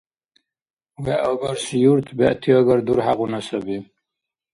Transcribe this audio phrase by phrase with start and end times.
[1.03, 3.77] ВегӀ агарси юрт бегӀтиагар дурхӀягъуна саби.